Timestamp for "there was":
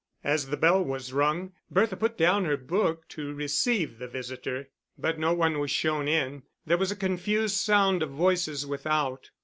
6.65-6.91